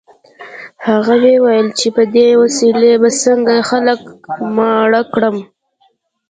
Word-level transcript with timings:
هغه 0.87 1.13
ویې 1.23 1.35
ویل 1.43 1.67
چې 1.79 1.87
په 1.95 2.03
دې 2.15 2.27
وسیلې 2.41 2.93
به 3.01 3.09
څنګه 3.23 3.53
خلک 3.69 3.99
ماړه 4.55 5.01
کړم 5.13 5.37